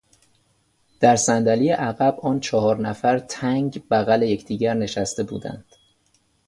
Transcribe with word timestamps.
در 0.99 1.15
صندلی 1.15 1.69
عقب 1.69 2.19
آن 2.21 2.39
چهار 2.39 2.81
نفر 2.81 3.19
تنگ 3.19 3.83
بغل 3.91 4.21
یکدیگر 4.21 4.73
نشسته 4.73 5.23
بودند. 5.23 5.65